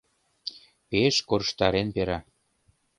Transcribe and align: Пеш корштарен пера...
Пеш 0.89 1.15
корштарен 1.29 1.87
пера... 1.95 2.19